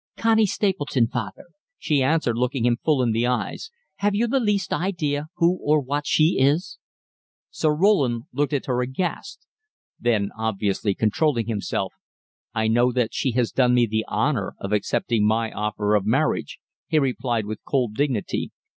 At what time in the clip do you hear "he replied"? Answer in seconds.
16.87-17.45